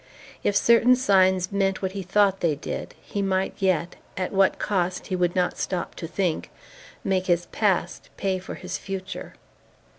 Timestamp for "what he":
1.83-2.01